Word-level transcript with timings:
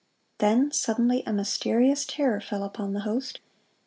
(153) 0.39 0.39
Then 0.63 0.71
suddenly 0.71 1.23
a 1.27 1.31
mysterious 1.31 2.07
terror 2.07 2.41
fell 2.41 2.63
upon 2.63 2.93
the 2.93 3.01
host. 3.01 3.39